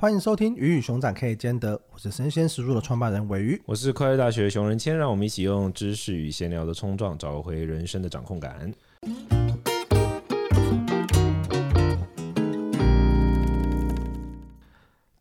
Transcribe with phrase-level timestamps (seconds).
[0.00, 8.72] 欢迎收听《鱼与熊掌可以兼得》，我是生鲜时书的创办人尾鱼，我是快乐大学熊仁谦，让我们一起用知识与闲聊的冲撞，找回人生的掌控感。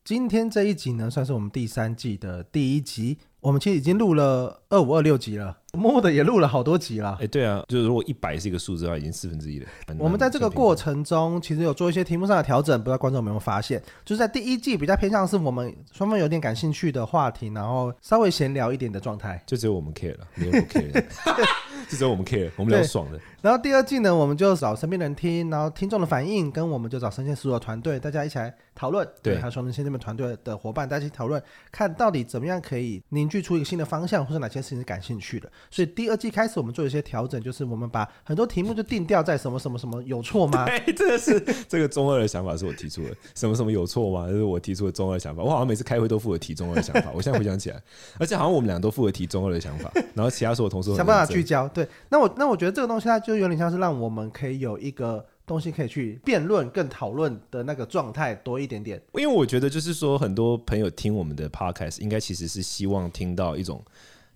[0.06, 3.18] 今天这一集呢，算是我们第三季的第一集。
[3.42, 7.18] 我们其实已经录了二五二六集了，默默的也录了好多集了。
[7.22, 9.68] 哎，对啊，就是如果一百是一个数字的话，已经四分之一了。
[9.98, 13.82] 我们在这个过程中，其实有做一些题目上的调整，不知道观众有没有发现？
[14.04, 19.42] 就是在第一季比较偏向是我们双方有点感兴趣的话题，然后稍微闲聊一点的状态。
[19.46, 21.06] 就只有我们 care 了，没有不 care。
[21.90, 23.20] 就只有我们 care，我们聊爽的。
[23.42, 29.08] 然后第二季呢，我们就找身边人听，然后听众的反应，跟我们就找生鲜时书的团队，大家一起来讨论。
[29.24, 35.50] 对，还有熊仁谦这边团队的伙伴，大家一起讨论，看到底怎么样可以凝聚出一个新的方向，或者哪些事情是感兴趣的。
[35.72, 40.66] 所以第二季开始，我们做一些调整，就是我们把很多题目就定调在什么什么什么有错吗？
[40.70, 43.16] 对，这个是 这个中二的想法是我提出的。
[43.36, 44.28] 什么什么有错吗？
[44.28, 45.44] 这是我提出的中二想法。
[45.44, 47.12] 我好像每次开会都负责提中二的想法。
[47.16, 47.82] 我现在回想起来，
[48.20, 51.68] 而且好像我们俩都负责提中二的想法，然后其他所有同事想办法聚焦。
[51.70, 59.02] 对，那我那我觉得这个东西它就有点像是让我们可以有一个东西可以去辩论、更讨论的那个状态多一点点。
[59.14, 63.84] 因为我觉得就是说，很多朋友听我们的 podcast，应该其实是希望听到一种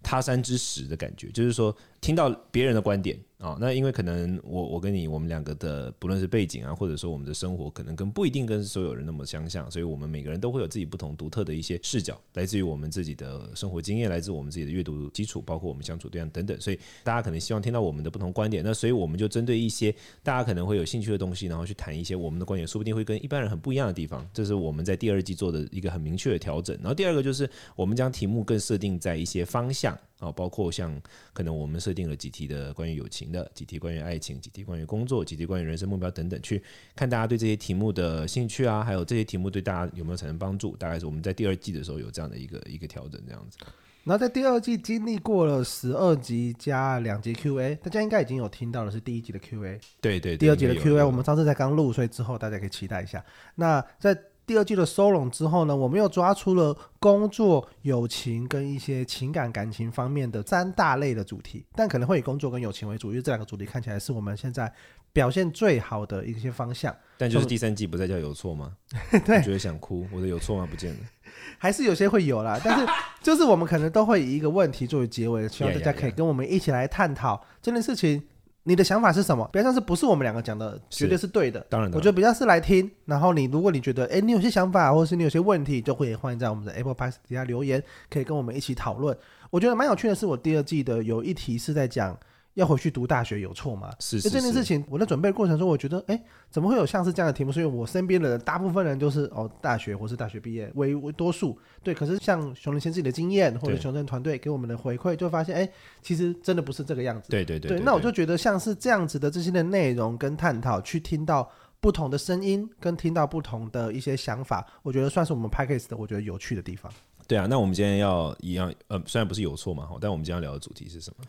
[0.04, 3.18] 他山之石的感觉，就是说听到别人的观点。
[3.40, 19.94] 啊、那因为可能我我跟你我们两个的不论是背景啊，或者说我们的生活，可能跟不一定跟所有人那么相像，所以我们每个人都会有自己不同独特的一些视角，来自于我们自己的生活经验，来自我们自己的阅读基础，包括我们相处对象等等，所以大家可能希望听到我们的不同观点，那所以我们就针对一些
[20.24, 26.74] 大家可能会有兴趣的东西，然后去谈一些我们的观点，说不定会跟一般人很不一样的地方，这是我们在第二季做的一个很明确的调整。
[26.78, 31.00] 然后第二个就是我们将题目更设定在一些方向啊，包括像
[31.34, 34.20] 可能我们设定了几题的关于友情的，几题关于爱。
[34.24, 36.64] 情几题关于工作，几题关于人生目标等等，去
[36.96, 40.78] 看大家对这些题目的兴趣啊，还有这些题目对大家有没有产生帮助？
[40.78, 43.58] 大概是我们在第二季的时候有这样的一个一个调整，这样子。
[44.06, 53.22] 然后在第二季经历过了十二集加两集 Q&A，大家应该已经有听到的是第一集的 Q&A，对，对对，第二集的 Q&A 我们上次才刚录，所以之后大家可以期待一下。
[53.56, 64.72] 那在第二季的收拢之后呢，我们又抓出了工作、友情跟一些情感感情方面的三大类的主题，但可能会以工作跟友情为主，因为这两个主题看起来是我们现在
[65.14, 66.94] 表现最好的一些方向。
[67.18, 68.74] 但就是第三季不再叫有错吗？
[69.26, 70.68] 对，觉得想哭，我的有错吗？
[70.70, 71.00] 不见了，
[71.58, 72.60] 还是有些会有啦。
[72.62, 72.86] 但是
[73.22, 78.22] 就是我们可能都会以一个问题作为结尾，希望大家可以跟我们一起来探讨这件事情。
[78.64, 79.48] 你的想法是什么？
[79.52, 81.60] 比较像是不是我们两个讲的绝对是对的？
[81.70, 82.90] 当然，我觉得比较是来听。
[83.06, 89.18] 然后你如果你觉得，哎，你有些想法，或者是你有些问题，就会欢迎在我们的 Apple Podcast 底下留言，可以跟我们一起讨论。
[89.50, 92.18] 我觉得蛮有趣的是，我第二季的有一题是在讲。
[92.56, 93.90] 要回去读大学有错吗？
[94.00, 97.52] 是，是，是，这件事情，我在准备的过程中，我觉得，哎，怎么会有像是这样的题目？
[97.52, 101.58] 所以我身边的人，大部分人都是哦，大学或是大学毕业为为多数。
[101.82, 105.70] 对，可是像熊仁谦自己的经验，或者熊仁团队给我们的回馈，就发现，哎，
[106.02, 107.30] 其实真的不是这个样子。
[107.30, 107.84] 对对对，对，对。
[107.84, 111.50] 那我就觉得，像是这样子的这些的内容跟探讨，去听到
[111.82, 116.92] 不同的声音，跟听到不同的一些想法，我觉得算是我们 Podcast 的我觉得有趣的地方。
[117.28, 121.26] 对啊，那我们今天要一样，呃，虽然不是有错嘛，但我们今天要聊的主题是什么？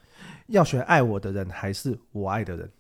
[0.49, 2.71] 要选爱我的人还是我爱的人？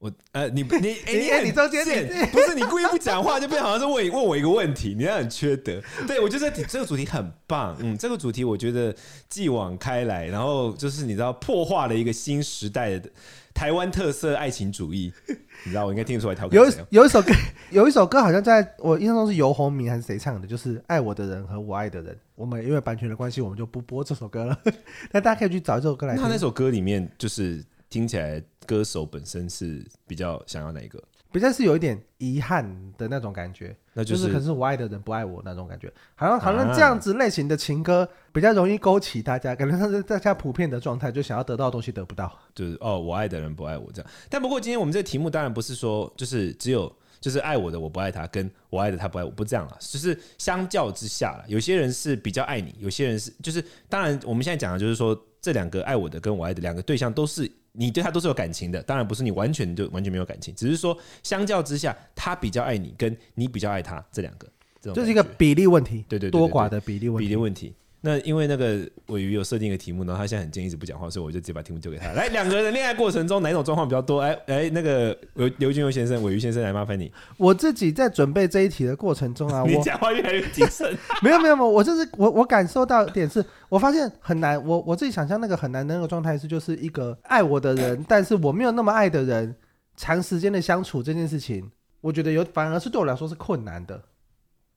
[0.00, 5.82] 我呃，你你哎，你中间点不是你故意不讲话，就变好像是问问我一个问题，你很缺德。
[6.06, 8.94] 对，我觉得这个主题很棒，嗯，这个主题我觉得
[9.28, 13.10] 继往开来，然后就是你知道破坏了一个新时代的
[13.58, 15.12] 台湾特色爱情主义。
[15.64, 17.32] 你知道我应该听得出来调有有一首歌，
[17.72, 22.16] 有一首歌好像在我印象中是游鸿明还是谁唱的，就是爱我的人和我爱的人。
[22.36, 24.56] 我们因为版权的关系，我们就不播这首歌了。
[25.10, 26.22] 那大家可以去找这首歌来听。
[26.22, 28.40] 那那首歌里面就是听起来。
[28.68, 31.02] 歌手本身是比较想要哪一个？
[31.30, 32.64] 比较是有一点遗憾
[32.96, 44.10] 的那种感觉，那就是、就是、可是我爱的人不爱我那种感觉，好像好像这样子类型的情歌比较容易勾起大家，感觉上是大家普遍的状态，就想要得到的东西得不到，就是哦，我爱的人不爱我这样。
[44.30, 46.90] 但不过今天我们这个题目当然不是说就是只有
[47.20, 57.50] 就是爱我的我不爱他，跟我爱的他不爱我不这样了，就是相较之下了，有些人是比较爱你，有些人是就是当然我们现在讲的就是说这两个爱我的跟我爱的两个对象都是。
[57.78, 64.48] 你对他都是有感情的，当然不是你完全就完全没有感情，只是说相较之下，他比较爱你，跟你比较爱他这两个，
[64.80, 67.28] 这就是一个比例问题，对对，对，对，对，多寡的比例问题。
[67.28, 67.72] 比例问题。
[68.00, 72.12] 那因为那个尾鱼有设定一个题目，然后他现在很贱，一直不讲话，所以我就直接把题目丢给他。
[72.12, 74.20] 来，两个人恋爱过程中哪种状况比较多？
[74.20, 77.12] 哎 哎，那个刘刘俊佑先生、尾鱼先生来麻烦你。
[77.36, 80.96] 我自己在准备这一题的过程中啊，我讲话越来越谨慎。
[81.22, 84.64] 没有没有没有，我就是我我感受到点是，我发现很难。
[84.64, 89.56] 我我自己想象那个很难的那个状态是，就是一个爱我的人，但是我没有那么爱的人，
[89.96, 91.68] 长时间的相处这件事情，
[92.00, 94.00] 我觉得有反而是对我来说是困难的。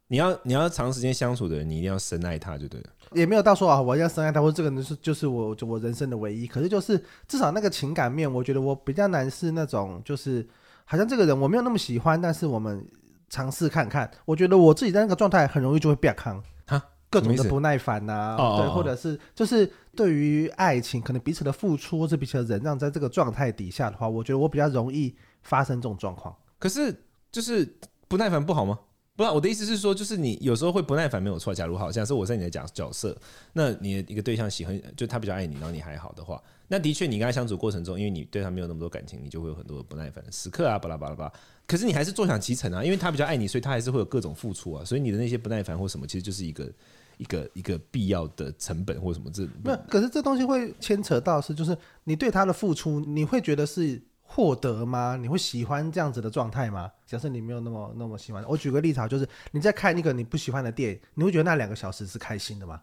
[0.07, 2.88] 你要你要长时间相处的人，你一定要深爱他就对了。
[3.13, 6.47] 也没有到说啊，我要深爱他，或者这个人是就是我我人生的唯一。
[6.47, 10.47] 可是就是至少那个情感面，我觉得我比较难是那种就是
[10.85, 12.85] 好像这个人我没有那么喜欢，但是我们
[13.29, 14.09] 尝试看看。
[14.25, 26.35] 我觉得我自己在那个状态很容易就会变康哈，各种的不耐烦呐、啊，对，哦哦哦或者是就是对于爱情可能彼此的付出或者彼此的忍让，在这个状态底下的话，我觉得我比较容易发生这种状况。
[26.59, 26.95] 可是
[27.31, 28.79] 就是不耐烦不好吗？
[29.21, 31.53] 不，我的意思是说，就是你有时候会不耐烦，没有错。
[31.53, 33.15] 假如好像是我在你的角角色，
[33.53, 41.33] 那你的一个对象喜欢，就他比较爱你，然后你还好的话，那的确你跟他相处过程中，因为你对他没有那么多感情，你就会有很多不耐烦的时刻啊，巴拉巴拉巴拉。
[41.68, 44.83] 可是你还是坐享其成啊，因为他比较爱你，所以他还是会有各种付出啊。
[44.83, 46.71] 所以你的那些不耐烦或什么，其实就是一个
[47.17, 49.47] 一个一个必要的成本或什么这。
[49.63, 54.01] 那可是这东西会牵扯到是，就是你对他的付出，你会觉得是。
[54.33, 55.17] 获得吗？
[55.19, 56.89] 你会喜欢这样子的状态吗？
[57.05, 62.79] 假设你没有那么那么喜欢，我举个例子啊，就是你在看一个你不喜欢的电影，你会觉得那两个小时是开心的吗？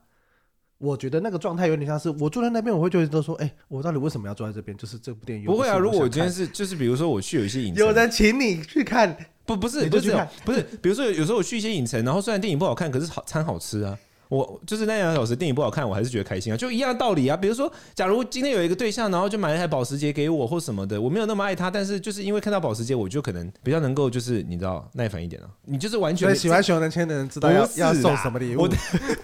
[0.76, 4.76] 我觉得那个状态有点像是我坐在那边，我会觉得都说，哎、欸，我到底为什么要坐在这边？
[4.76, 5.78] 就是这部电影不会啊。
[5.78, 9.16] 如果我今天是就是比如说我去有一些影，有人请你去看，
[9.46, 10.14] 不不是不是
[10.44, 13.98] 不是，比如说有时候我去一些影城，然后虽然电影不好看，可是好餐好吃啊。
[14.28, 17.36] 我就是那两个小时电影不好看，我还是觉得开心啊，就一样的道理啊。
[17.36, 25.48] 比如说，假如今天有一个对象，然后就买了一台保时捷给我或什么的，我没有那么爱他，但是就是因为看到保时捷，我就可能比较能够就是你知道耐烦一点啊。
[25.64, 28.62] 你就是完全喜欢熊仁谦的人知道要要送什么礼物。
[28.62, 28.76] 我的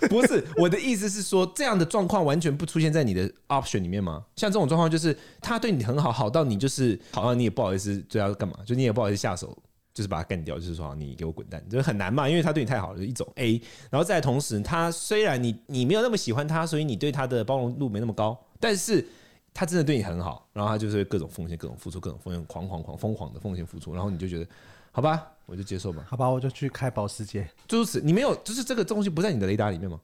[0.09, 4.25] 不是我的意思是说，这样的状况完全不出现在你的 option 里面吗？
[4.37, 9.57] 像这种状况就是他对你很好，好到你就是好像你也不好意思对他干嘛，就你也不好意思下手。
[9.95, 13.63] 就是把他干掉，就是说你给我滚蛋，就是很难嘛，因为他对你太好了，就一种 A。
[13.91, 19.07] 然后再同时，他虽然你你没有那么喜欢他，所以你对他的包容度没那么高，但是
[19.55, 24.47] 他真的对你很好，然后他就是各种奉献、各种付出、各种奉献，狂狂狂疯狂的奉献付出，然后你就觉得
[24.91, 27.49] 好吧，我就接受吧，好吧，我就去开保时捷。
[27.69, 30.01] 就是此，你没有，就是这个东西不在你的雷达里面吗？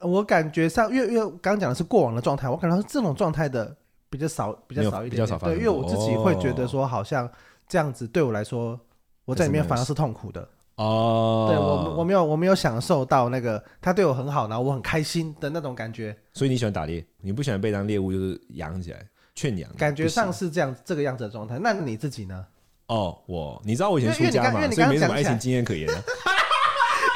[0.00, 3.74] 我感觉上，因为因为刚刚讲的是过往的状态，我感觉是这种状态的
[4.10, 5.56] 比较少，比较少一点，点，比较少发生。
[5.56, 7.26] 对，因为我自己会觉得说，好像
[7.66, 8.78] 这样子对我来说。
[9.24, 16.16] 我在里面反而是痛苦的哦，对我我没有我没有享受到那个他对我很好，然后我很开心的那种感觉。
[16.32, 19.00] 所以你喜欢打猎，你不喜欢被当猎物，就是养起来
[19.36, 19.70] 圈养。
[19.76, 21.58] 感觉上是这样这个样子的状态。
[21.62, 22.44] 那你自己呢？
[22.88, 25.94] 哦，我你知道我以前出家嘛，所以没什么爱情经验可言的。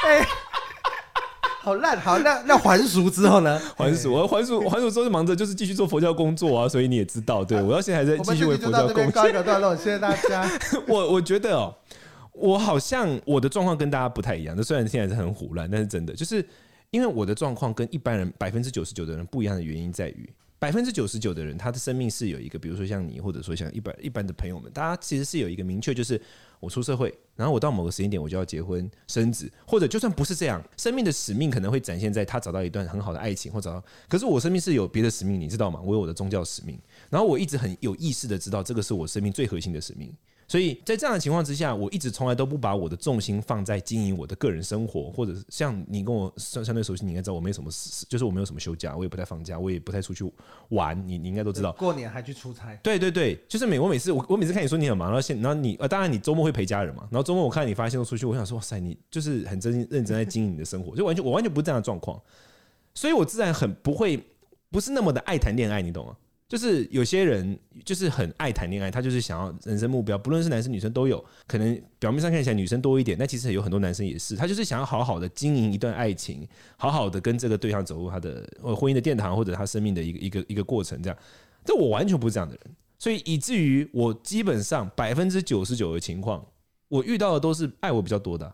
[0.07, 0.25] 哎，
[1.61, 3.61] 好烂，好那那还俗之后呢？
[3.75, 9.11] 还俗，我还俗，还俗之后就忙着就是继续做佛教工作啊，所以你也知道，对我到现在还在继续为佛教工作。
[9.11, 10.49] 告一个段落，谢谢大家。
[10.87, 11.75] 我我觉得哦。
[12.39, 16.43] 我好像我的状况跟大家不太一样，这虽然现在是很胡乱，但是真的就是
[16.89, 26.19] 因为我的状况跟一般人百分之九十九的人不一样的原因在于，百分之九十九的人他的生命是有一个，比如说像你，或者说像一般一般的朋友们，大家其实是有一个明确，就是
[26.59, 35.79] 我出社会，然后我到某个时间点我就要结婚生子，或者就算不是这样，生命的使命可能会展现在他找到一段很好的爱情，或找到，可是我生命是有别的使命，你知道吗？
[35.83, 40.13] 我有我的宗教使命，然后我一直很有意识的知道这个是我生命最核心的使命。
[40.49, 50.25] 所以在这样的情况之下，我一直从来都不把我的重心放在经营我的个人生活，或者像你跟我相相对熟悉，你应该知道我没什么事，就是我没有什么休假，我也不太放假，我也不太出去
[50.69, 50.99] 玩。
[51.07, 52.75] 你你应该都知道，过年还去出差？
[52.81, 62.19] 对对对，就是每我每次我我每次看你说你很忙，然后现然后你呃当然你周末会陪家人嘛，然后周末我看你发现都出去，我想说哇塞，你就是很真认真在经营你的生活，就完全我完全不是这样的状况，
[62.95, 64.19] 所以我自然很不会
[64.71, 66.17] 不是那么的爱谈恋爱，你懂吗？
[66.49, 71.23] 就是有些人就是很爱谈恋爱，他就是想要人生目标，不论是男生女生都有。
[71.45, 80.99] 可能表面上看起来女生多一点，但其实有很多男生也是，他就是想要好好的经营一段爱情，好好的跟这个对象走入他的婚姻的殿堂，或者他生命的一个一个一个过程。
[81.03, 81.17] 这样，
[81.63, 86.43] 这我完全不是这样的人，所以以至于我基本上百分之九十九的情况，
[86.87, 88.51] 我遇到的都是爱我比较多的，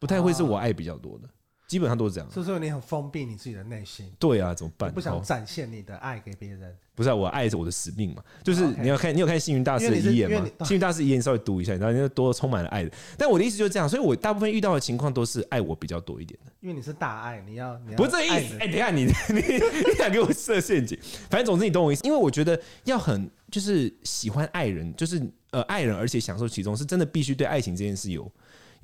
[0.00, 1.28] 不太会是我爱比较多的。
[1.66, 4.10] 基本上都是这样，所以说你很封闭你自己的内心。
[4.18, 4.92] 对啊，怎么办？
[4.92, 6.76] 不想展现你的爱给别人。
[6.94, 8.22] 不是啊，我爱是我的使命嘛。
[8.44, 10.46] 就是你要看，你有看星云大师的遗言吗？
[10.60, 12.92] 星云大师遗言稍微读一下，然后你就多充满了爱的。
[13.18, 16.52] 但我的意思就是这样，所以我大部分遇到的情况都是爱我比较多一点的。
[16.60, 18.56] 因为你是大爱，你要你要不是这意思。
[18.60, 19.40] 哎，等一下你 你
[19.88, 20.96] 你想给我设陷阱？
[21.28, 22.04] 反正总之你懂我意思。
[22.04, 28.30] 因为我觉得要很就是喜欢爱人，就是呃爱人，而且享受其中，是真的必须对爱情这件事有。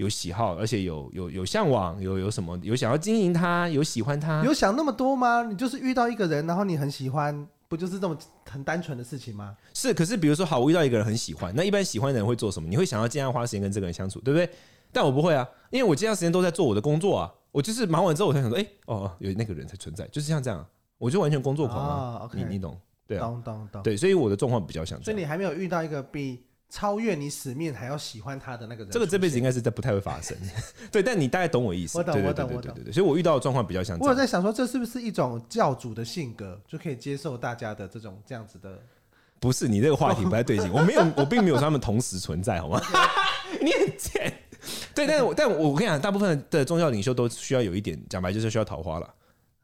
[0.00, 5.42] 有喜好，而且有有有向往，有有什么有想要经营他，有喜欢他，有想那么多吗？
[5.42, 8.16] 你就是遇到一个人，然后你很喜欢，不就是这么
[8.48, 9.54] 很单纯的事情吗？
[9.74, 12.66] 是，可是比如说，好，我遇到一个人很喜欢，那一般喜欢的人会做什么？
[12.66, 14.48] 你会想要尽量花时间跟这个人相处，对不对？
[14.90, 17.30] 但我不会啊，因为我尽量时间都在做我的工作啊。
[17.52, 20.64] 我就是忙完之后，我才想说，哎、欸，哦，有那个人才存在，就是像这样，
[20.96, 22.30] 我就完全工作狂啊。
[22.32, 22.74] 你你懂？
[23.06, 23.82] 对啊，懂懂懂。
[23.82, 25.02] 对，所以我的状况比较像。
[25.02, 28.90] 所以你还没有遇到一个比超越你使命还要喜欢他的那个人。
[28.92, 30.36] 这个这辈子应该是在不太会发生。
[30.92, 31.98] 对，但你大概懂我意思。
[31.98, 32.92] 我懂，我懂，对对对对对我懂。
[32.92, 33.98] 所以我遇到的状况比较像。
[33.98, 38.78] 我有在想说，这是不是一种教主的性格，就可以接受大家的这种这样子的？
[39.40, 40.70] 不是，你这个话题不太对劲。
[40.72, 42.80] 我没有， 我并没有说他们同时存在，好吗？
[43.60, 44.32] 你很贱。
[44.94, 49.14] 对，但是我但我跟你讲，大部分的宗教领袖都需要有一点，讲白就是需要桃花了。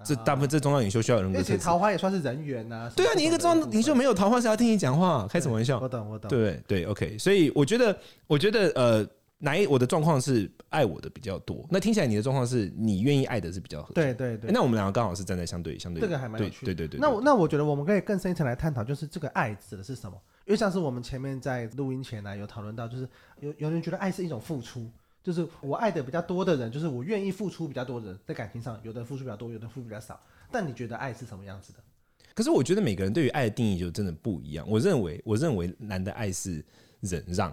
[0.05, 2.91] 这大部分这宗教领袖需要人格，而且桃花也算是人缘呐。
[2.95, 5.27] 对啊，你一个宗教领袖没有桃花，谁要听你讲话？
[5.27, 5.81] 开什么玩笑？
[5.81, 6.29] 我懂，我懂。
[6.29, 7.17] 对对，OK。
[7.17, 9.07] 所以我觉得，我觉得呃，
[9.39, 11.67] 哪一我的状况是爱我的比较多。
[11.71, 13.95] 那听起来你的状况是你愿意爱的是比较合。
[13.95, 14.51] 对对对。
[14.51, 16.67] 那我们两个刚好是站在相对相对，这个还蛮有趣。
[16.67, 17.01] 对对对。
[17.01, 20.17] 那我那我觉得我们可以更深一层来探讨，就是这个爱指的是什么？
[20.45, 23.09] 因为像是我们前面在录音前呢有讨论到，就是
[23.41, 24.91] 有有人觉得爱是一种付出。
[25.27, 30.21] 就是我爱的比较多的人，就是我愿意付出比较多的人，在感情上，有的付出比较多，有的付出比较少。
[30.53, 31.81] 但你觉得爱是什么样子的？
[32.33, 34.65] 可是我觉得每个人对于爱的定义就真的不一样。
[34.71, 36.65] 我认为，我认为男的爱是
[37.01, 37.53] 忍让，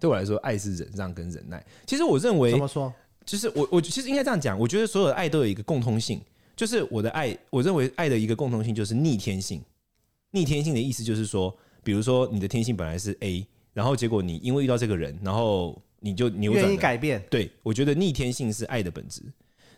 [0.00, 1.62] 对我来说，爱是忍让跟忍耐。
[1.84, 2.90] 其实我认为，怎么说？
[3.26, 4.58] 就是我我其实应该这样讲。
[4.58, 6.18] 我觉得所有的爱都有一个共通性，
[6.56, 9.62] 就是我的爱，我认为爱的一个共通性就是逆天性。
[10.30, 17.24] 逆天性的意思就是说，比如说你的天性本来是 A，然后结果你因为遇到这个人，然后你就扭转，愿意改变。
[17.30, 19.22] 对，我觉得逆天性是爱的本质。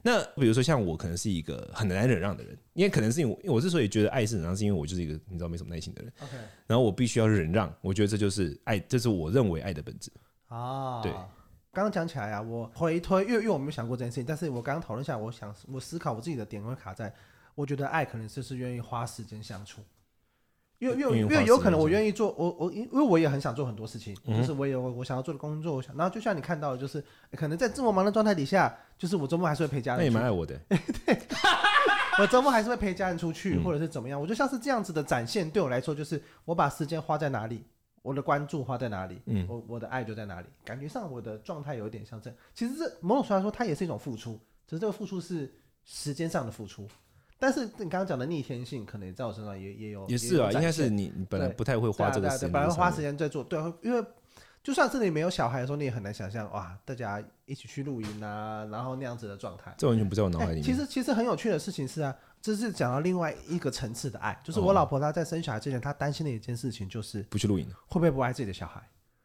[0.03, 6.13] 那比如说像我，可能是一个很难忍让的人，因为可能是因为我之所以觉得爱是忍让，是因为我就是一个你知道没什么耐心的人。
[6.21, 6.33] OK，
[6.67, 10.11] 然后我必须要忍让，我觉得这就是爱，这是我认为爱的本质。
[10.47, 11.13] 啊，对。
[11.71, 17.13] 刚刚讲起来啊，我回推，因为因为我没有想过这件事情，但是我刚刚讨论下，我想我思考我自己的点会卡在，
[17.55, 19.81] 我觉得爱可能就是愿意花时间相处。
[20.79, 29.99] 因为因为因为有可能我愿意做我我因因为我也很想做很多事情，就是我有我想要做的工作，我想然后就像你看到的，就是可能在这么忙的状态底下，就是我周末还是会陪家人。
[29.99, 30.57] 那也蛮爱我的。
[30.69, 31.19] 对，
[32.23, 37.65] 我周末还是会陪家人出去，或者是怎么样，我就像是这样子的展现，对我来说就是我把时间花在哪里，
[38.03, 42.39] 我的关注花在哪里，嗯，我我的爱就在哪里，感觉上我的状态有一点像这样。
[42.55, 45.53] 其实这某种程度来说，它也是一种付出，只是这个付出是
[45.85, 46.87] 时间上的付出。
[47.39, 54.05] 但是你刚刚讲的逆天性，可能在我身上也也有也是啊，应该是你你本来不太会花这个时间，本来花时间在做，对，因为
[54.63, 60.63] 就算是你没有小孩的时候，你也很难想象哇，大家一起去露营啊，然后那样子的状态，这完全不在我脑海里面。
[60.63, 68.83] 其实其实很有趣的事情是啊，这是讲到另外一个层次的爱，就是我老婆她在生小孩之前，她担心的一件事情就是不去露营，会不会不爱自己的小孩？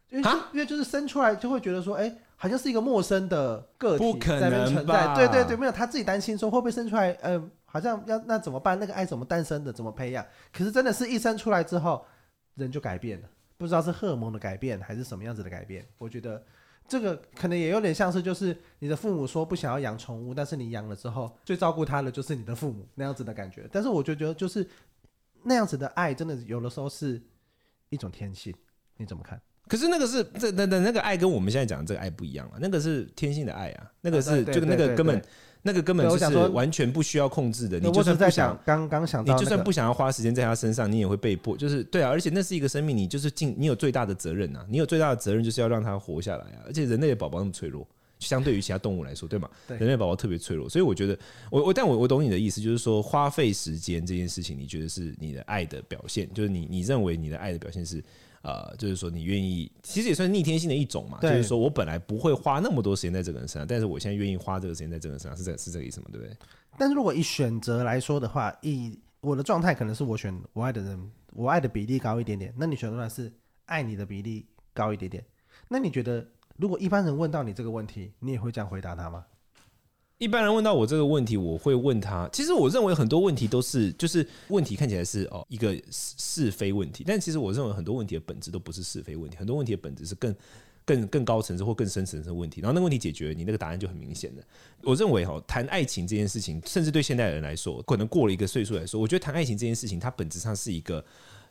[0.10, 7.50] 因为因为就是生出来就会觉得说，哎，好像是一个陌生的个体在那边存在，对对对，没有，她自己担心说会不会生出来，嗯。
[7.74, 8.80] 好像要那怎么办？
[8.80, 9.74] 那个爱怎么诞生的？
[9.74, 10.24] 怎么培养？
[10.52, 12.06] 可是真的是一生出来之后，
[12.54, 13.28] 人就改变了，
[13.58, 15.84] 不知道是荷尔蒙的改变还是什么样子的改变。
[15.98, 16.46] 我觉得
[16.88, 23.68] 这个可能也有点像是，就是你的父母说不想要养宠物，但是你养了之后，最照顾他的就是你的父母那样子的感觉。
[23.72, 24.64] 但是我就觉得，就是
[25.42, 27.20] 那样子的爱，真的有的时候是
[27.90, 28.54] 一种天性。
[28.98, 29.42] 你怎么看？
[29.68, 35.20] 可是那个是这那那那个爱跟我们现在讲的这个爱不一样啊，那个是天性的爱啊，那个是就那个根本。
[35.66, 47.88] 那个根本就是完全不需要控制的，你就算不想，刚刚想到，你就算不想要花时间在他身上，你也会被迫，就是对啊，而且那是一个生命，你就是尽，你有最大的责任啊，你有最大的责任就是要让他活下来啊，而且人类的宝宝那么脆弱，
[48.20, 49.50] 相对于其他动物来说，对吗？
[49.70, 51.18] 人类宝宝特别脆弱，所以我觉得，
[51.50, 58.04] 我我但我我懂你的意思，就是说花费时间这件事情，你觉得是你的爱的表现，就是你你认为你的爱的表现是。
[58.44, 61.18] 呃，就是说你愿意，其实也算逆天性的一种嘛。
[61.22, 66.08] 就是说我本来不会花那么多时间在这个人身上，但是我现在愿意花这个时间在这个人身上，是这是这个意思吗？
[66.12, 66.38] 对不对？
[66.78, 72.54] 但是如果以选择来说的话，以我的状态，可能是我选我爱的人，我爱的比例高一点点。
[72.58, 73.32] 那你选出来是
[73.66, 75.24] 爱你的比例高一点点。
[75.70, 79.26] 那你觉得，如果一般人问到你这个问题，你也会这样回答他吗？
[80.24, 82.30] 一般人问到我这个问题，我会问他。
[82.32, 90.34] 其实我认为很多问题都是，就是问题看起来是哦一个是非问题，但其实我认为很多问题的本质都不是是非问题，很多问题的本质是更
[90.86, 92.62] 更更高层次或更深层次的问题。
[92.62, 94.44] 然后那个问题解决，你那个答案就很明显了。
[94.84, 101.04] 我认为哈，谈爱情这件事情，甚至对现代人来说，可能过了一个岁数来说，我觉得谈爱情这件事情，它本质上是一个。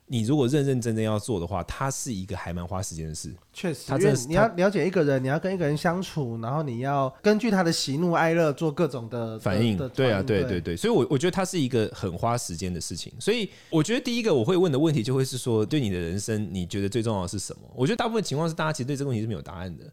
[0.06, 3.32] 你如果认认真真要做的话，它是一个还蛮花时间的事。
[3.52, 9.76] 确实，因为你要了解一个人，你要跟一个人相处，然后你要根据他的喜怒哀乐做各种的反应。
[9.94, 13.12] 对啊，对对对，所以我我觉得它是一个很花时间的事情。
[13.18, 17.62] 所以我觉得第一个我会问的问题就会是说，对你的人生，你觉得最重要的是什么？
[17.74, 19.84] 我觉得大部分情况是大家其实对这个问题是没有答案的。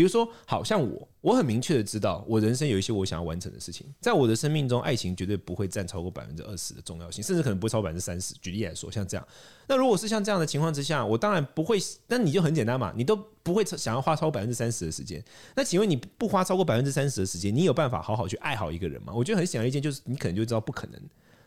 [0.00, 8.32] 比如说，好像我，我很明确的知道，我人生有一些我想要完成的事情，在我的生命中，爱情绝对不会占超过百分之二十的重要性，甚至可能不会超过百分之三十。
[8.40, 9.28] 举例来说，像这样，
[9.66, 11.78] 那如果是像这样的情况之下，我当然不会。
[12.06, 15.22] 那你就很简单嘛，你都不会想要花超过百分之三十的时间。
[15.54, 19.12] 那请问你不花超过百分之三十的时间，你有办法好好去爱好一个人吗？
[19.14, 20.98] 我觉得很显而易见，就是你可能就知道不可能。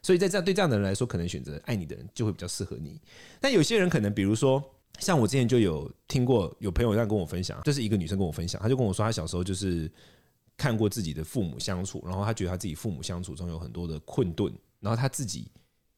[0.04, 3.02] 所以在这样对这样的人来说，可能选择爱你的人就会比较适合你。
[3.42, 4.64] 但有些人可能，比如说。
[5.00, 9.92] 像我之前就有听过有朋友在跟我分享，这、就是一个女生跟我分享，她就跟我说，她小时候就是
[10.56, 15.52] 看过自己的父母相处，然后她觉得她自己父母相处中有很多的困顿，然后她自己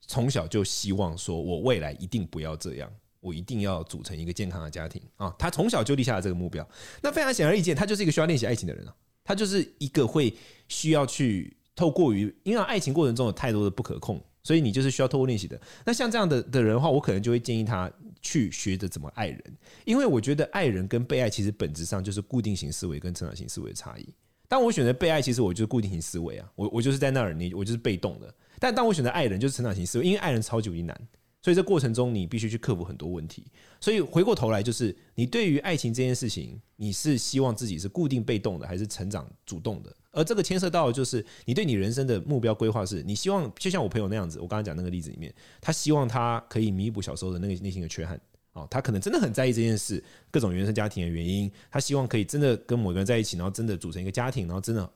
[0.07, 5.33] 从小就希望说，我未来一定不要这样，我一定要组成一个健康的家庭啊！
[5.37, 6.67] 她从小就立下了这个目标。
[7.01, 10.33] 那非常显而易见，她就是一个需要练习爱情的人啊，她就是一个会
[10.67, 14.23] 需要去透过于，因为爱情过程中有太多的不可控。
[14.43, 15.59] 所以你就是需要透过练习的。
[15.83, 17.91] 那像这样的的人的话，我可能就会建议他
[18.25, 19.39] 去学着怎么爱人，
[19.85, 24.09] 因为我觉得爱人跟被爱其实本质上就是固定型思维跟成长型思维的差异。
[24.47, 28.33] 当我选择被爱，其实我就是固定型思维啊，我我就是在那儿，你我就是被动的。
[28.59, 30.99] 但当我选择爱人，就是成长型思维，因为爱人超级无敌难。
[31.45, 33.45] 所以这过程中，你必须去克服很多问题。
[33.79, 39.95] 所以回过头来，就是你对于爱情这件事情，你是希望自己是固定被动的，还是成长主动的？
[40.09, 48.19] 而这个牵涉到就是你对你人生的目标规划，是你希望就像我朋友那样子，我刚刚讲那个例子里面，他希望他可以弥补小时候的那个内心的缺憾。
[48.53, 54.89] 哦，他可能真的很在意这件事，各种原生家庭的原因，他希望可以真的跟某个人在一起，然后真的组成一个家庭，然后真的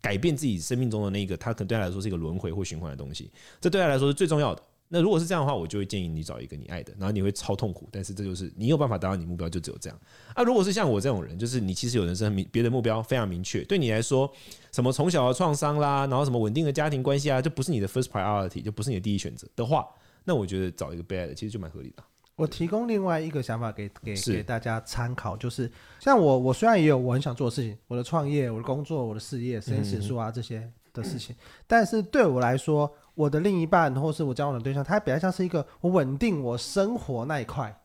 [0.00, 3.28] 改变自己生命中的那个，他可能对他来说是一个轮回或循环的东西，
[3.60, 4.62] 这对他来说是最重要的。
[4.88, 10.00] 那如果是这样的话，我就会建议你找一个你爱的，然后你会超痛苦，但是这就是你有办法达到你目标，就只有这样。
[10.32, 14.30] 啊，如果是像我这种人，就是你其实有人生明别的目标非常明确，对你来说，
[14.70, 19.84] 什么从小的创伤啦，然后什么稳定的家庭关系啊，就不是你的 first priority，就不是你的第一选择的话，
[20.22, 22.04] 那我觉得找一个被爱的，其实就蛮合理的。
[22.36, 31.34] 我提供另外一个想法给给给大家参考，就是像我，我虽然也有我很想做的事情，我的创业、我的工作、我的事业、实验室书啊这些的事情，
[31.66, 32.88] 但是对我来说。
[33.16, 37.76] 我的另一半，或是我交往的对象，他比较像是一个我稳定我生活那一块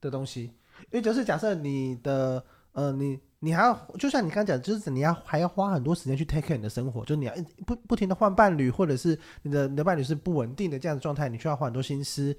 [0.00, 0.44] 的东西。
[0.90, 2.42] 因为就是假设你的
[2.72, 7.34] 呃，你你还要，就像你刚讲，就是你要还要花很多时间去 take care 你的生活，就你要
[7.66, 12.34] 不不停的换伴侣，或者是你的你的伴侣是不稳定的这样的状态，你需要花很多心思。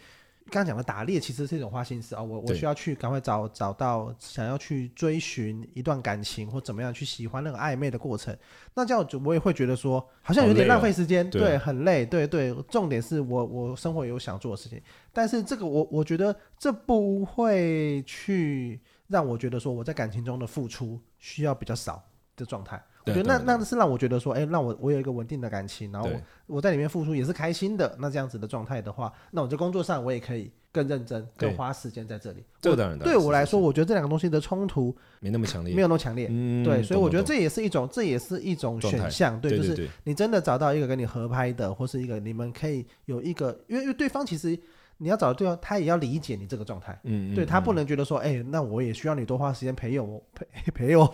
[0.50, 8.38] 刚刚讲的打猎其实是一种花心思啊，我我需要去赶快找找到想要去追寻一段感情或怎么样去喜欢那个暧昧的过程，
[8.76, 12.54] 那这样就我也会觉得说好像有点浪费时间，对，很累，对对。
[12.70, 22.04] 重点是我我生活有想做的事情，但是这个我我觉得这不会去让我觉得说我在感情中的付出需要比较少
[22.36, 22.82] 的状态。
[23.06, 27.94] 我觉得那那是让我觉得说，哎、欸，让我我有一个稳定的感情，然后我我在里面付出也是开心的。
[28.00, 32.46] 那这样子的状态的话，那我在工作上我也可以更认真，更花时间在这里。
[32.62, 36.28] 这当然，对我来说，我觉得这两个东西的冲突没那么强烈，没有那么强烈。
[36.32, 39.38] 嗯，对，所以我觉得这也是一种，这也是一种选项。
[39.42, 44.58] 对，就是你真的找到一个跟你合拍的，或是一个你们可以有一个，因为因为对方其实。
[45.04, 51.06] 你要找的对象，他也要理解你这个状态，嗯，对，他不能觉得说，哎、欸，那我也需要你多花时间陪我， 陪陪我，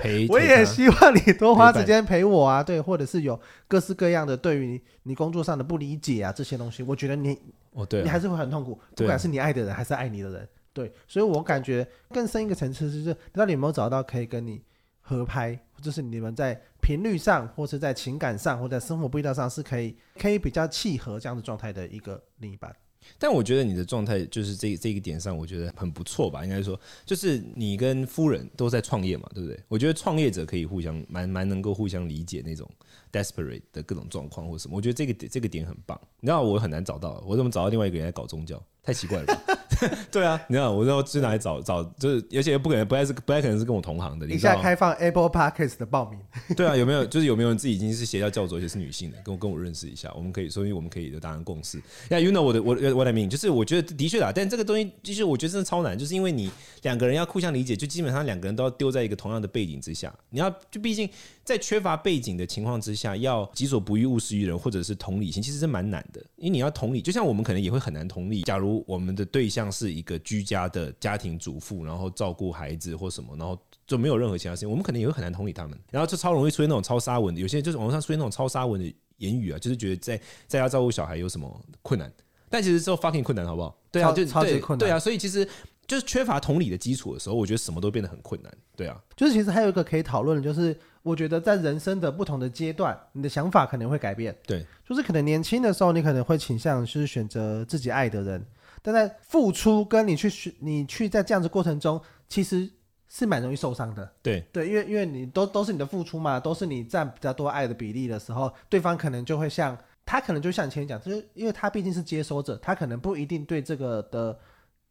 [0.00, 7.38] 陪， 我也希望你多花时间陪我啊，对，或者是有各式各样的对于你工作上的不理解啊，这些东西，我觉得你，
[7.72, 14.62] 哦，对，你还是会很痛苦，不管是你爱的人还是爱你的人，对，所以我感觉更深一个层次就是，你到底有没有找到可以跟你
[15.02, 22.74] 合拍，就是你们在频率上，或是在情感上，或者在生活步调上是可以可以比较契合这样的状态的一个另一半。
[23.18, 26.44] 但我觉得你的状态就是这这个点上，我觉得很不错吧。
[26.44, 29.58] 应该说，就是你跟夫人都在创业嘛，对不对？
[29.68, 32.68] 我觉得创业者可以互相蛮蛮能够互相理解那种
[33.12, 34.76] desperate 的各种状况或什么。
[34.76, 36.00] 我觉得这个点这个点很棒。
[36.20, 38.62] 你知道我很难找到，我怎么找到另外一个人来搞宗教？
[38.82, 39.40] 太奇怪了吧。
[40.12, 44.26] 对啊， 你知道，我知道去哪里找找，就是而且不可能不太是不太可能是跟我同行的。
[44.26, 46.20] 你现在开放 Apple Podcast 的报名。
[46.54, 51.80] 对啊，有没有就是有没有人自己已经是邪教教主，而且是女性的，跟我跟我认识一下，我们可以，所以我们可以就达成共识。
[52.10, 56.50] 那 you know 我的我我的名就是我觉得的确啦，但这个东西就是我觉得真的超难，就是因为你
[56.82, 61.08] 两个人要互相理解，就基本上两个人都要丢在一个同样的背景之下，你要就毕竟。
[61.42, 66.20] 在缺乏背景的情况之下，要己所不欲，勿施于人，或者是同理心，其实是蛮难的。
[66.36, 68.42] 因为你要同理，就像我们可能也会很难同理。
[68.42, 75.78] 假如我们的对象是一个居家的家庭主妇，然后照顾孩子或什么，然后就没有任何其他事情，我们可能也会很难同理他们。
[75.90, 80.16] 然后就超容易出现那种超沙文的，有些人就是网络上出现那种超沙文的言语啊，就是觉得在
[80.46, 82.12] 在家照顾小孩有什么困难，
[82.48, 83.76] 但其实之后 fucking 困难，好不好？
[83.90, 84.78] 对啊，就超级困难。
[84.78, 85.48] 对啊，所以其实。
[85.86, 88.58] 就是缺乏同理的基础的时候，我觉得什么都变得很困难。
[88.76, 94.32] 对啊，就是其实还有一个可以讨论的，就是我觉得在人生的不同的阶段，你的想法可能会改变。
[94.46, 98.46] 对，就是可能年轻的时候，你可能会倾向就是选择自己爱的人，
[98.82, 102.70] 但在付出跟你去学，你去在这样子过程中，其实
[103.08, 104.12] 是蛮容易受伤的。
[104.22, 114.38] 对对，因为因为你都都是你的付出嘛，都是你占比较多爱的比例的时候，对方可能就会像他可能就像你前面讲，就是因为他毕竟是接收者，他可能不一定对这个的。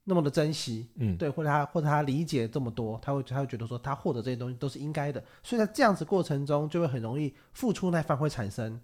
[0.05, 8.81] 那么的珍惜，嗯，对，或者他或者他理解这么多，他会他会觉得说他获得这些东西都是应该的，所以在这样子过程中就会很容易付出那方会产生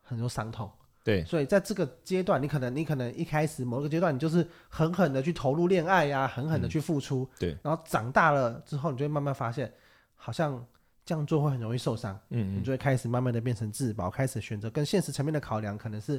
[0.00, 0.70] 很多伤痛，
[1.04, 9.70] 对，所以在这个阶段，你可能你可能一开始某一个阶段，你就是狠狠的去投入恋爱呀、啊，狠狠的去付出，嗯、对，然后长大了之后，你就会慢慢发现，
[10.16, 10.66] 好像
[11.04, 16.18] 这样做会很容易受伤，嗯，嗯，你就会开始慢慢的变成自保，开始选择跟现实层面的考量，可能是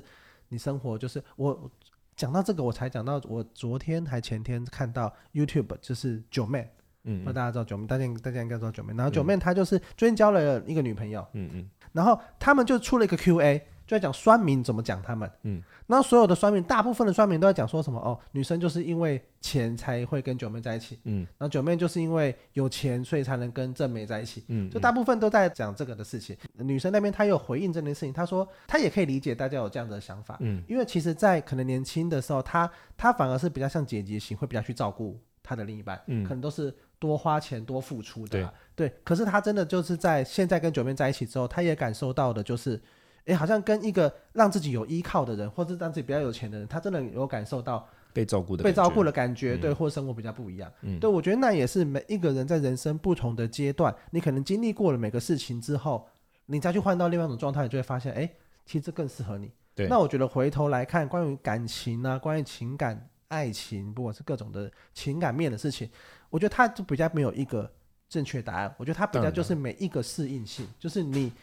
[0.50, 1.69] 你生活就是我
[2.15, 6.71] 讲到这个，我才讲到我昨天还前天看到 YouTube 就是九妹。
[7.08, 8.91] 嗯，那大家知道九妹，大家大家应该知道九妹。
[8.95, 18.00] 然后九妹她就是最近交了一个女朋友，嗯嗯，然后他们就出了一个 Q&A，就在讲酸民怎么讲他们，嗯，那所有的酸民，大部分的酸民都在讲说什么？
[18.00, 26.36] 哦，女生就是因为钱才会跟九妹在一起，嗯，然后九妹就是因为有钱所以才能跟正妹在一起，嗯，就大部分都在讲这个的事情。
[26.54, 36.74] 女生那边她有回应这件事情，她说她也可以理解大家有这样的想法，嗯，因为其实，在可能年轻的时候，她她反而是比较像姐姐型，会比较去照顾她的另一半，嗯，可能都是。
[36.98, 38.98] 多花钱多付出的、啊，对，对。
[39.04, 42.82] 可是他真的就是在现在跟九妹在一起之后，他也感受到的就是，
[43.25, 50.71] 哎、欸，好像跟一个让自己有依靠的人，或者让自己比较有钱的人，他真的有感受到被照顾的被照顾的感觉，对，或生活比较不一样。
[50.81, 56.07] 嗯，对，我觉得那也是每一个人在人生不同的阶段，你可能经历过了每个事情之后，
[56.45, 58.35] 你再去换到另外一种状态，你就会发现，哎、欸，
[58.65, 59.51] 其实这更适合你。
[59.73, 59.88] 对。
[59.88, 65.89] 那我觉得回头来看，关于感情啊，关于情感、爱情，不管是各种的情感面的事情。
[66.29, 67.69] 我觉得他就比较没有一个
[68.07, 68.73] 正确答案。
[68.77, 71.33] 我觉得他比较就是每一个适应性，就是你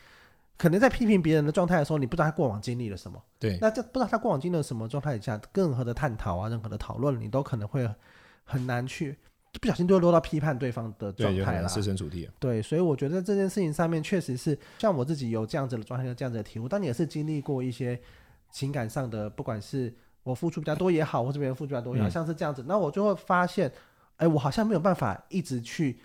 [0.56, 3.20] 可能在批评别人的状态的时候，你不知道他过往经历了什么。
[3.38, 3.58] 对。
[3.60, 7.88] 那这不知道他过往经历了什么状态下，任何的探讨啊，任何的讨论，你都可能会
[8.44, 9.16] 很难去，
[9.60, 11.68] 不小心就会落到批判对方的状态了。
[11.68, 12.28] 设身处地。
[12.38, 16.68] 对，所以我觉得这件事情上面确实是像我自己有这样子的状态，有这样子的体悟。
[16.68, 18.00] 当你也是经历过一些
[18.50, 23.72] 情感上的，不管是我付出比较多也好，或者别人付出比较多也好，像是这样子，那我就会发现。
[24.18, 25.98] 哎，我好像没有办法一直去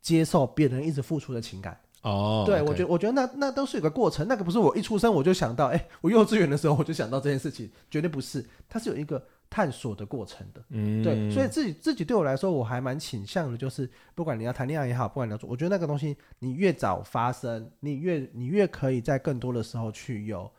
[0.00, 1.76] 接受别人一直付出的情感。
[2.04, 2.64] 哦，对，okay.
[2.64, 10.62] 我觉得，我觉得那那都是有个过程，那个不是我一出生我就想到，哎，我幼稚园的时候我就想到这件事情，绝对不是，它是有一个探索的过程的。
[10.68, 20.50] 嗯，对，所以自己自己对我来说，我还蛮倾向的，就是不管你要谈恋爱也好，不管你要做，我觉得那个东西，你越早发生，你越你越可以在更多的时候去有，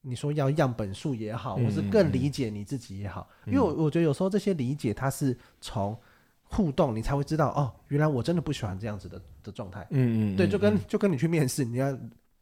[0.00, 5.96] 你说要样本数也好，或是更理解你自己也好，嗯，因为我我觉得有时候这些理解它是从。
[6.50, 9.86] 互动，你才会知道哦，原来我真的不喜欢这样子的的状态。
[9.90, 11.96] 嗯嗯，对，就跟就跟你去面试，你要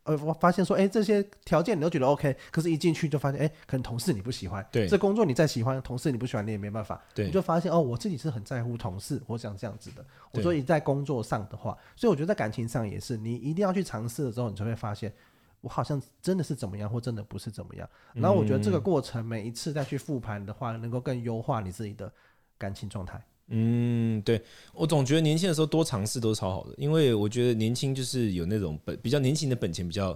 [0.04, 4.66] 呃，我发现说，哎，这些条件你都觉得 OK，可是一进去就发现，哎，可能同事你不喜欢。
[4.72, 6.98] 对，这工作你再喜欢，同事你不喜欢，你也没办法。
[7.14, 10.02] 对，你就发现哦，我自己是很在乎同事，我想这样子的。
[10.32, 15.12] 我所以在工作上的话，所以我觉得在感情上也是，你一定要去尝试的时候，你才会发现，
[15.60, 17.86] 我好像真的是怎么样，或真的不是怎么样。
[18.14, 22.10] 然后我觉得这个过程每一次再去复盘的话，能够更优化你自己的
[22.56, 23.22] 感情状态。
[23.48, 24.42] 嗯，对，
[24.74, 30.12] 我总觉得年轻的时候多尝试都是超好的，因为我觉得年轻就是有那种本比较年轻的本钱比较，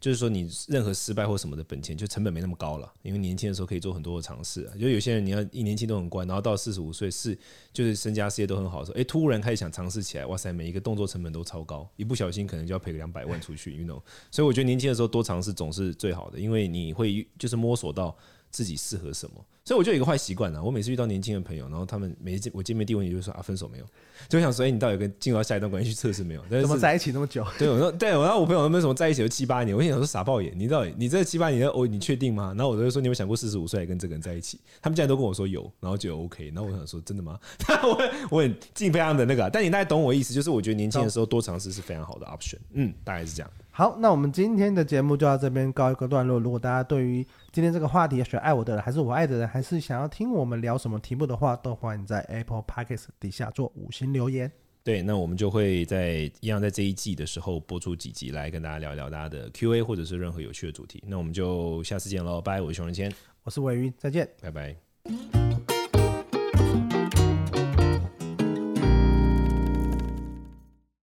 [0.00, 4.72] 就是说你任何失败或什么的本钱就成本没那么高了，因为年轻的时候可以做很多的尝试啊。
[4.80, 7.38] 就有些人你要一年轻都很乖，然后到四十五岁是
[7.74, 14.00] 就是身家事业都很好的时候，哎，突然开始想尝试起来，哇塞，每一个动作成本都超高，一不小心可能就要赔个两百万出去，you know。
[14.30, 18.16] 所以我觉得年轻的时候多尝试总是最好的，因为你会就是摸索到
[18.52, 19.44] 自己适合什么。
[19.64, 23.84] 所以我就有一个坏习惯啊，我每次遇到年轻的朋友，然后他们每次我见面第一问题就是说啊，分手没有？
[24.28, 26.42] 就想说，哎，你到底跟进入到下一段关系去测试没有？
[26.48, 27.46] 怎么在一起那么久？
[27.58, 32.52] 对，我说对，我然后我朋友他们什么在一起有七八年，我心想说傻爆眼，你到底你这七八年哦，你确定吗？
[32.56, 34.58] 然后我就说你有想过四十五岁还跟这个人在一起？
[34.80, 37.38] 他们竟然都跟我说有，然后就 OK，然后我想说真的吗？
[37.84, 43.50] 我我很敬佩他们的那个，但你大概懂我意思，就是我觉得年轻的时候多尝试是非常好的 option，嗯，大概是这样。
[43.74, 46.38] 好，那我们今天的节目就到这边告一个段落。
[46.38, 54.52] 如果大家对于今天这个话题，选爱我的人还是我爱的人，还是想要听我们聊什么题目的话，都欢迎在 Apple Podcast 底下做五星留言。
[54.84, 61.02] 对，那我们就会在一样在这一季的时候播出几集来跟大家聊聊大家的 Q&A 或者是任何有趣的主题。
[61.06, 62.60] 那我们就下次见喽，拜！
[62.60, 63.10] 我是熊仁谦，
[63.42, 65.41] 我是伟云，再见，拜拜。